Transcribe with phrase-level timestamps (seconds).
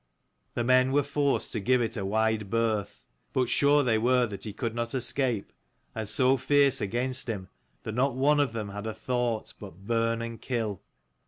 [0.55, 4.45] The men were forced to give it a wide berth; but sure they were that
[4.45, 5.53] he could not escape,
[5.93, 7.49] and so fierce against him
[7.83, 10.81] that not one of them had a thought but burn and kill.